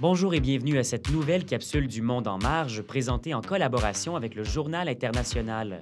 [0.00, 4.36] Bonjour et bienvenue à cette nouvelle capsule du Monde en marge présentée en collaboration avec
[4.36, 5.80] le Journal international.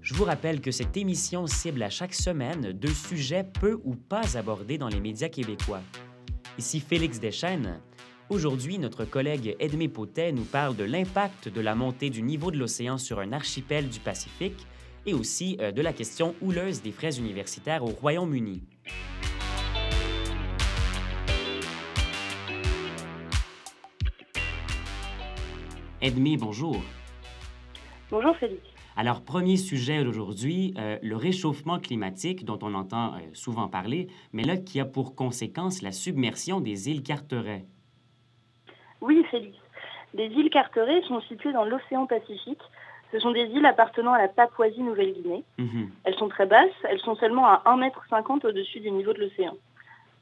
[0.00, 4.36] Je vous rappelle que cette émission cible à chaque semaine deux sujets peu ou pas
[4.36, 5.80] abordés dans les médias québécois.
[6.58, 7.80] Ici Félix Deschênes.
[8.30, 12.58] Aujourd'hui, notre collègue Edmé Potet nous parle de l'impact de la montée du niveau de
[12.58, 14.66] l'océan sur un archipel du Pacifique
[15.06, 18.64] et aussi euh, de la question houleuse des frais universitaires au Royaume-Uni.
[26.04, 26.78] Edmé, bonjour.
[28.10, 28.60] Bonjour Félix.
[28.96, 34.42] Alors, premier sujet d'aujourd'hui, euh, le réchauffement climatique dont on entend euh, souvent parler, mais
[34.42, 37.66] là qui a pour conséquence la submersion des îles Carteret.
[39.00, 39.56] Oui, Félix.
[40.14, 42.62] Les îles Carteret sont situées dans l'océan Pacifique.
[43.12, 45.44] Ce sont des îles appartenant à la Papouasie-Nouvelle-Guinée.
[45.58, 45.88] Mhm.
[46.02, 49.54] Elles sont très basses, elles sont seulement à 1,50 m au-dessus du niveau de l'océan.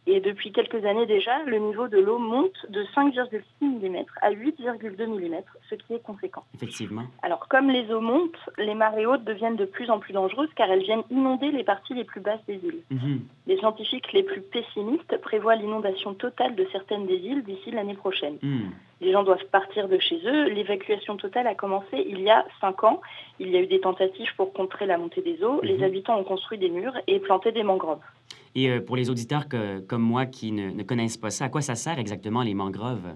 [0.06, 5.06] Et depuis quelques années déjà, le niveau de l'eau monte de 5,6 mm à 8,2
[5.06, 6.44] mm, ce qui est conséquent.
[6.54, 7.04] Effectivement.
[7.22, 10.70] Alors comme les eaux montent, les marées hautes deviennent de plus en plus dangereuses car
[10.70, 12.82] elles viennent inonder les parties les plus basses des îles.
[12.90, 13.20] Mhm.
[13.60, 18.38] Les scientifiques les plus pessimistes prévoient l'inondation totale de certaines des îles d'ici l'année prochaine.
[18.40, 18.70] Hmm.
[19.02, 20.44] Les gens doivent partir de chez eux.
[20.48, 23.02] L'évacuation totale a commencé il y a cinq ans.
[23.38, 25.60] Il y a eu des tentatives pour contrer la montée des eaux.
[25.62, 25.82] Les Mhm.
[25.84, 28.00] habitants ont construit des murs et planté des mangroves.
[28.54, 31.48] Et euh, pour les auditeurs que- comme moi qui ne, ne connaissent pas ça, à
[31.50, 33.12] quoi ça sert exactement les mangroves?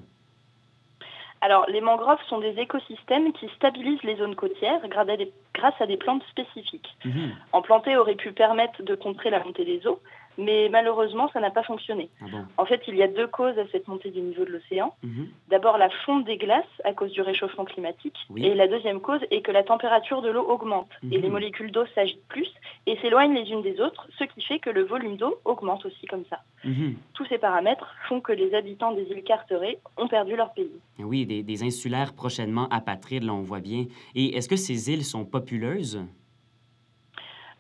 [1.41, 5.75] Alors, les mangroves sont des écosystèmes qui stabilisent les zones côtières grâce à des, grâce
[5.79, 6.89] à des plantes spécifiques.
[7.05, 7.33] Mhm.
[7.53, 10.01] En planter aurait pu permettre de contrer la montée des eaux,
[10.39, 12.09] mais malheureusement, ça n'a pas fonctionné.
[12.21, 12.45] Ah bon?
[12.57, 14.95] En fait, il y a deux causes à cette montée du niveau de l'océan.
[15.03, 15.29] Mhm.
[15.49, 18.17] D'abord, la fonte des glaces à cause du réchauffement climatique.
[18.31, 18.45] Oui.
[18.47, 21.23] Et la deuxième cause est que la température de l'eau augmente et Mhm.
[21.23, 22.49] les molécules d'eau s'agitent plus
[22.87, 26.07] et s'éloignent les unes des autres, ce qui fait que le volume d'eau augmente aussi
[26.07, 26.41] comme ça.
[26.65, 26.97] Mhm.
[27.15, 30.81] Tous ces paramètres font que les habitants des îles Carteret ont perdu leur pays.
[30.99, 33.85] Oui, des, des insulaires prochainement apatrides, là, on voit bien.
[34.15, 36.01] Et est-ce que ces îles sont populeuses?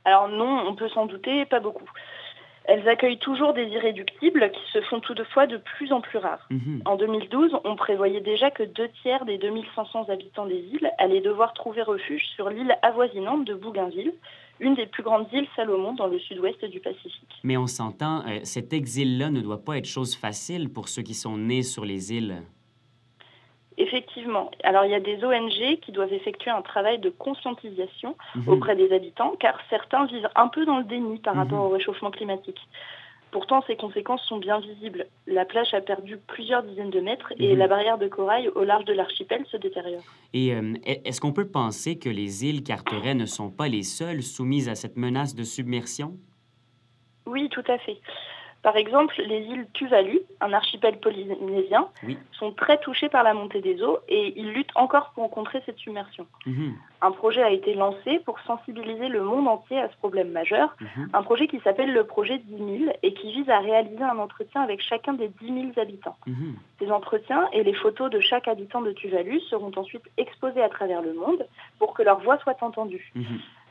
[0.05, 1.89] Alors non, on peut s'en douter, pas beaucoup.
[2.65, 6.47] Elles accueillent toujours des irréductibles qui se font toutefois de plus en plus rares.
[6.51, 6.83] Mhm.
[6.87, 11.53] En 2012, on prévoyait déjà que deux tiers des 2500 habitants des îles allaient devoir
[11.53, 14.15] trouver refuge sur l'île avoisinante de Bougainville,
[14.61, 17.41] une des plus grandes îles Salomon dans le sud-ouest du Pacifique.
[17.43, 21.15] Mais on s'entend, euh, cet exil-là ne doit pas être chose facile pour ceux qui
[21.15, 22.43] sont nés sur les îles.
[24.25, 24.51] Effectivement.
[24.63, 28.49] Alors il y a des ONG qui doivent effectuer un travail de conscientisation Mhm.
[28.49, 31.41] auprès des habitants, car certains vivent un peu dans le déni par Mhm.
[31.43, 32.59] rapport au réchauffement climatique.
[33.33, 35.07] Pourtant, ces conséquences sont bien visibles.
[35.27, 37.59] La plage a perdu plusieurs dizaines de mètres et Mhm.
[37.59, 40.03] la barrière de corail au large de l'archipel se détériore.
[40.33, 43.83] Et euh, est- est-ce qu'on peut penser que les îles Carteret ne sont pas les
[43.83, 46.13] seules soumises à cette menace de submersion?
[47.27, 47.99] Oui, tout à fait.
[48.65, 52.17] Par exemple, les îles Tuvalu, un archipel polynésien, Oui.
[52.33, 55.77] sont très touchés par la montée des eaux et ils luttent encore pour contrer cette
[55.77, 56.27] submersion.
[56.47, 56.73] Mhm.
[57.03, 61.11] Un projet a été lancé pour sensibiliser le monde entier à ce problème majeur, Mhm.
[61.13, 64.63] un projet qui s'appelle le projet 10 000 et qui vise à réaliser un entretien
[64.63, 66.17] avec chacun des 10 000 habitants.
[66.27, 66.57] Mhm.
[66.79, 71.03] Ces entretiens et les photos de chaque habitant de Tuvalu seront ensuite exposés à travers
[71.03, 71.47] le monde
[71.79, 73.13] pour que leur voix soit entendue.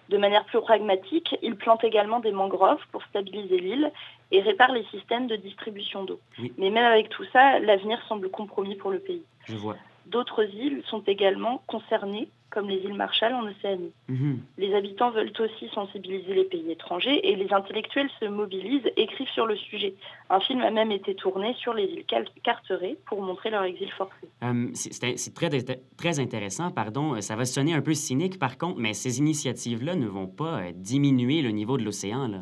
[0.09, 3.89] De manière plus pragmatique, ils plantent également des mangroves pour stabiliser l'île
[4.33, 6.19] et réparent les systèmes de distribution d'eau.
[6.39, 6.51] Oui.
[6.57, 9.21] Mais même avec tout ça, l'avenir semble compromis pour le pays.
[9.45, 9.77] Je vois.
[10.07, 13.94] D'autres îles sont également concernées, comme les îles Marshall en Océanie.
[14.09, 14.39] Mhm.
[14.57, 19.45] Les habitants veulent aussi sensibiliser les pays étrangers et les intellectuels se mobilisent, écrivent sur
[19.45, 19.94] le sujet.
[20.29, 22.03] Un film a même été tourné sur les îles
[22.44, 24.27] Carteret pour montrer leur exil forcé.
[24.44, 25.50] Euh, c'est très,
[25.97, 27.15] très intéressant, pardon.
[27.15, 30.59] Euh, Ça va sonner un peu cynique, par contre, mais ces initiatives-là ne vont pas
[30.59, 32.41] euh, diminuer le niveau de l'océan, là.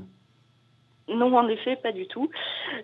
[1.13, 2.29] Non, en effet, pas du tout.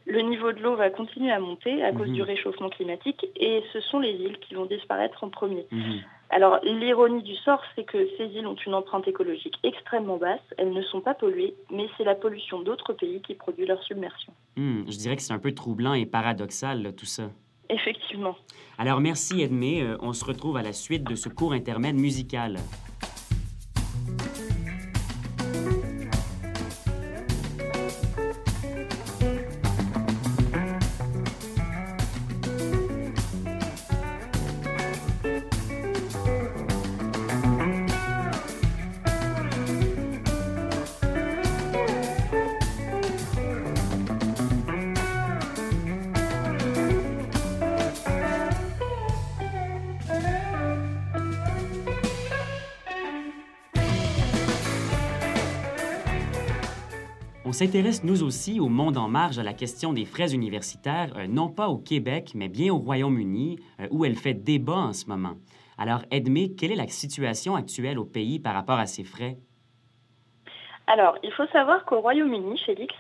[0.06, 2.14] Le niveau de l'eau va continuer à monter à cause Mhm.
[2.14, 5.66] du réchauffement climatique et ce sont les îles qui vont disparaître en premier.
[5.72, 6.02] Mhm.
[6.30, 10.42] Alors, l'ironie du sort, c'est que ces îles ont une empreinte écologique extrêmement basse.
[10.58, 14.34] Elles ne sont pas polluées, mais c'est la pollution d'autres pays qui produit leur submersion.
[14.58, 17.30] Hmm, je dirais que c'est un peu troublant et paradoxal, là, tout ça.
[17.70, 18.36] Effectivement.
[18.78, 19.82] Alors, merci, Edmé.
[19.82, 22.58] Euh, on se retrouve à la suite de ce court intermède musical.
[57.58, 61.50] S'intéresse nous aussi au monde en marge à la question des frais universitaires, euh, non
[61.50, 65.34] pas au Québec, mais bien au Royaume-Uni, euh, où elle fait débat en ce moment.
[65.80, 69.38] Alors, Edmé, quelle est la situation actuelle au pays par rapport à ces frais?
[70.86, 72.94] Alors, il faut savoir qu'au Royaume-Uni, Félix,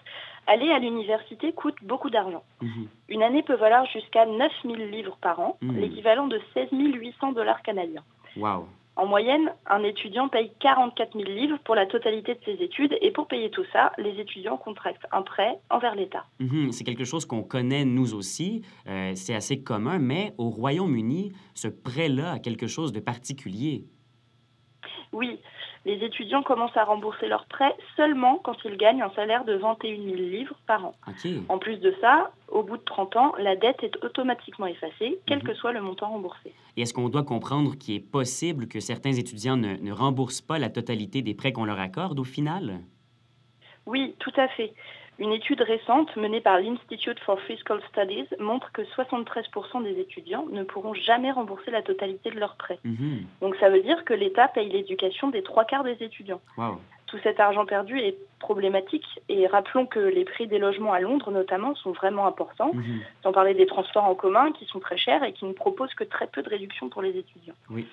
[0.48, 2.44] aller à l'université coûte beaucoup d'argent.
[2.63, 2.88] Mhm.
[3.09, 5.77] Une année peut valoir jusqu'à 9000 livres par an, mhm.
[5.77, 8.04] l'équivalent de 16 800 dollars canadiens.
[8.36, 8.65] Wow.
[8.97, 13.11] En moyenne, un étudiant paye 44 000 livres pour la totalité de ses études et
[13.11, 16.25] pour payer tout ça, les étudiants contractent un prêt envers l'État.
[16.39, 16.71] Mhm.
[16.71, 21.67] c'est quelque chose qu'on connaît nous aussi, euh, c'est assez commun, mais au Royaume-Uni, ce
[21.67, 23.85] prêt-là a quelque chose de particulier.
[25.13, 25.39] Oui,
[25.86, 29.95] les étudiants commencent à rembourser leurs prêts seulement quand ils gagnent un salaire de 21
[29.95, 30.95] 000 livres par an.
[31.50, 35.39] En plus de ça, au bout de 30 ans, la dette est automatiquement effacée, quel
[35.39, 35.45] mhm.
[35.45, 36.54] que soit le montant remboursé.
[36.75, 40.59] Et est-ce qu'on doit comprendre qu'il est possible que certains étudiants ne, ne remboursent pas
[40.59, 42.80] la totalité des prêts qu'on leur accorde au final?
[43.86, 44.74] Oui, tout à fait.
[45.19, 50.64] Une étude récente menée par l'Institute for Fiscal Studies montre que 73% des étudiants ne
[50.64, 52.80] pourront jamais rembourser la totalité de leurs prêts.
[52.84, 53.25] Mhm.
[53.42, 56.42] Donc ça veut dire que l'État paye l'éducation des trois quarts des étudiants.
[57.08, 61.31] Tout cet argent perdu est problématique et rappelons que les prix des logements à Londres
[61.31, 63.02] notamment sont vraiment importants, mhm.
[63.24, 66.04] sans parler des transports en commun qui sont très chers et qui ne proposent que
[66.04, 67.56] très peu de réduction pour les étudiants.
[67.72, 67.88] Oui.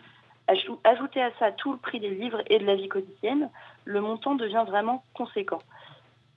[0.84, 3.48] Ajouter à ça tout le prix des livres et de la vie quotidienne,
[3.86, 5.60] le montant devient vraiment conséquent.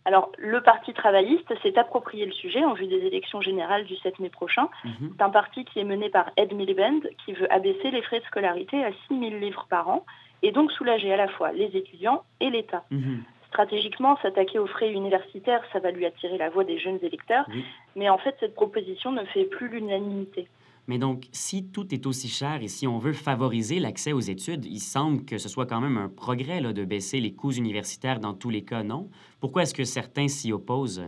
[0.08, 4.20] Alors, le Parti travailliste s'est approprié le sujet en vue des élections générales du 7
[4.20, 4.70] mai prochain.
[4.86, 5.12] Mhm.
[5.18, 8.26] C'est un parti qui est mené par Ed Miliband, qui veut abaisser les frais de
[8.26, 10.06] scolarité à 6 000 livres par an
[10.44, 12.86] et donc soulager à la fois les étudiants et l'État.
[12.90, 13.22] Mhm.
[13.50, 17.46] Stratégiquement, s'attaquer aux frais universitaires, ça va lui attirer la voix des jeunes électeurs,
[17.98, 20.48] mais en fait, cette proposition ne fait plus l'unanimité.
[20.88, 24.66] Mais donc, si tout est aussi cher et si on veut favoriser l'accès aux études,
[24.66, 28.22] il semble que ce soit quand même un progrès là, de baisser les coûts universitaires
[28.22, 29.10] dans tous les cas, non?
[29.42, 31.04] Pourquoi est-ce que certains s'y opposent?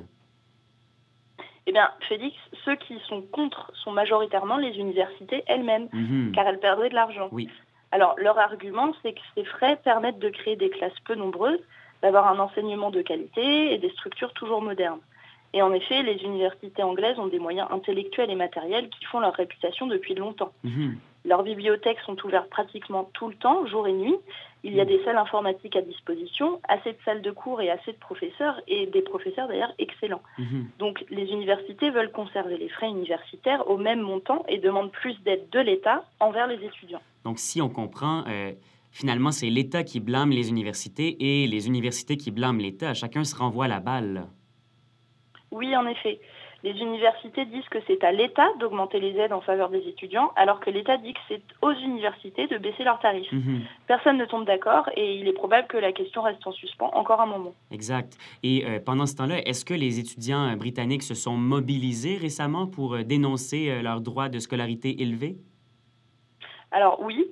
[1.65, 2.35] Eh bien, Félix,
[2.65, 6.33] ceux qui sont contre sont majoritairement les universités elles-mêmes, mhm.
[6.33, 7.29] car elles perdraient de l'argent.
[7.31, 7.47] Oui.
[7.91, 11.59] Alors, leur argument, c'est que ces frais permettent de créer des classes peu nombreuses,
[12.01, 14.99] d'avoir un enseignement de qualité et des structures toujours modernes.
[15.53, 19.33] Et en effet, les universités anglaises ont des moyens intellectuels et matériels qui font leur
[19.33, 20.51] réputation depuis longtemps.
[20.63, 20.97] Mhm.
[21.25, 24.15] Leurs bibliothèques sont ouvertes pratiquement tout le temps, jour et nuit.
[24.63, 24.89] Il y a mhm.
[24.89, 28.85] des salles informatiques à disposition, assez de salles de cours et assez de professeurs, et
[28.87, 30.21] des professeurs d'ailleurs excellents.
[30.37, 30.69] Mhm.
[30.77, 35.49] Donc les universités veulent conserver les frais universitaires au même montant et demandent plus d'aide
[35.51, 37.01] de l'État envers les étudiants.
[37.25, 38.53] Donc si on comprend, euh,
[38.91, 42.93] finalement c'est l'État qui blâme les universités et les universités qui blâment l'État.
[42.93, 44.27] Chacun se renvoie la balle.
[45.51, 46.19] Oui, en effet.
[46.61, 50.59] Les universités disent que c'est à l'État d'augmenter les aides en faveur des étudiants, alors
[50.59, 53.31] que l'État dit que c'est aux universités de baisser leurs tarifs.
[53.31, 53.61] Mhm.
[53.87, 57.21] Personne ne tombe d'accord et il est probable que la question reste en suspens encore
[57.21, 57.53] un moment.
[57.71, 58.17] Exact.
[58.43, 62.67] Et euh, pendant ce temps-là, est-ce que les étudiants euh, britanniques se sont mobilisés récemment
[62.67, 65.37] pour euh, dénoncer leurs droits de scolarité élevés?
[66.71, 67.25] Alors oui,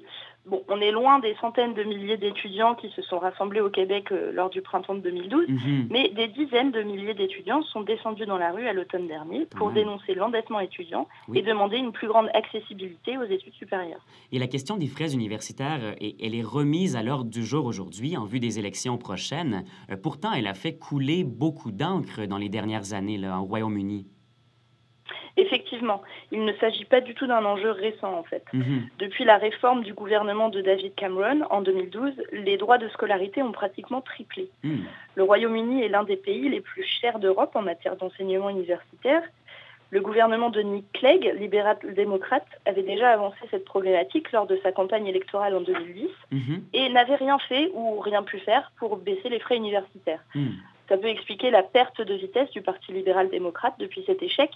[0.47, 4.11] Bon, on est loin des centaines de milliers d'étudiants qui se sont rassemblés au Québec
[4.11, 5.87] euh, lors du printemps de 2012, mhm.
[5.89, 9.71] mais des dizaines de milliers d'étudiants sont descendus dans la rue à l'automne dernier pour
[9.71, 14.05] dénoncer l'endettement étudiant et demander une plus grande accessibilité aux études supérieures.
[14.31, 18.15] Et la question des frais universitaires, euh, elle est remise à l'ordre du jour aujourd'hui
[18.15, 19.65] en vue des élections prochaines.
[19.91, 24.07] Euh, pourtant, elle a fait couler beaucoup d'encre dans les dernières années là, au Royaume-Uni.
[25.37, 26.01] Effectivement,
[26.31, 28.43] il ne s'agit pas du tout d'un enjeu récent en fait.
[28.53, 28.87] Mhm.
[28.97, 33.51] Depuis la réforme du gouvernement de David Cameron en 2012, les droits de scolarité ont
[33.51, 34.49] pratiquement triplé.
[34.63, 34.85] Mhm.
[35.15, 39.21] Le Royaume-Uni est l'un des pays les plus chers d'Europe en matière d'enseignement universitaire.
[39.91, 45.07] Le gouvernement de Nick Clegg, libéral-démocrate, avait déjà avancé cette problématique lors de sa campagne
[45.07, 46.63] électorale en 2010 mhm.
[46.73, 50.23] et n'avait rien fait ou rien pu faire pour baisser les frais universitaires.
[50.89, 54.51] Ça peut expliquer la perte de vitesse du Parti libéral-démocrate depuis cet échec,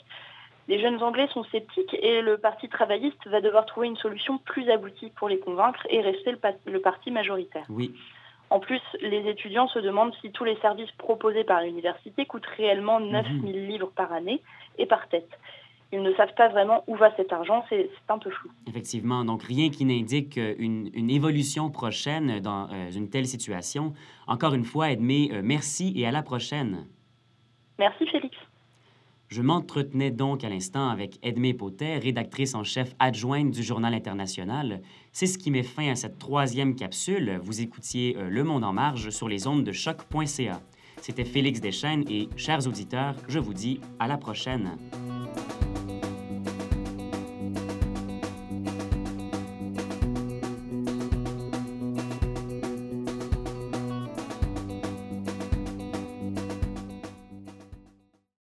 [0.68, 4.70] les jeunes Anglais sont sceptiques et le Parti travailliste va devoir trouver une solution plus
[4.70, 6.32] aboutie pour les convaincre et rester
[6.66, 7.66] le, parti majoritaire.
[7.70, 7.94] Oui.
[8.50, 13.00] En plus, les étudiants se demandent si tous les services proposés par l'université coûtent réellement
[13.00, 13.68] 9 000 mhm.
[13.68, 14.42] livres par année
[14.78, 15.30] et par tête.
[15.94, 18.50] Ils ne savent pas vraiment où va cet argent, c'est un peu flou.
[18.68, 23.94] Effectivement, donc rien qui n'indique une, une, évolution prochaine dans euh, une telle situation.
[24.26, 26.88] Encore une fois, Edmé, euh, merci et à la prochaine.
[27.78, 28.31] Merci Félix.
[29.32, 34.82] Je m'entretenais donc à l'instant avec Edmé Potet, rédactrice en chef adjointe du Journal international.
[35.14, 37.40] C'est ce qui met fin à cette troisième capsule.
[37.42, 40.62] Vous écoutiez euh, Le Monde en marge sur les ondes de choc.ca.
[41.02, 44.72] C'était Félix Deschênes et, chers auditeurs, je vous dis à la prochaine.